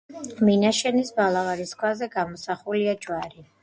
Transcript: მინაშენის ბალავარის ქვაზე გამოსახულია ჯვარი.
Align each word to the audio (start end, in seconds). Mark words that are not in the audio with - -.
მინაშენის 0.47 1.13
ბალავარის 1.21 1.77
ქვაზე 1.85 2.11
გამოსახულია 2.19 3.01
ჯვარი. 3.07 3.51